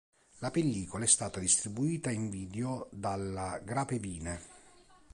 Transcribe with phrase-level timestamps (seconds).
[0.39, 4.39] La pellicola è stata distribuita in video dalla Grapevine.